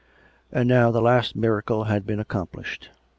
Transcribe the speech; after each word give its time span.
And 0.51 0.67
now 0.67 0.89
the 0.89 0.99
last 0.99 1.35
miracle 1.35 1.83
had 1.83 2.07
been 2.07 2.19
accomplished. 2.19 2.89